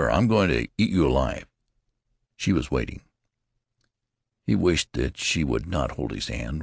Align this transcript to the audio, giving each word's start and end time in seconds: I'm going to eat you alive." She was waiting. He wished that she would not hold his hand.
I'm 0.09 0.27
going 0.27 0.49
to 0.49 0.61
eat 0.77 0.89
you 0.89 1.07
alive." 1.07 1.45
She 2.35 2.53
was 2.53 2.71
waiting. 2.71 3.01
He 4.47 4.55
wished 4.55 4.93
that 4.93 5.15
she 5.15 5.43
would 5.43 5.67
not 5.67 5.91
hold 5.91 6.09
his 6.09 6.27
hand. 6.27 6.59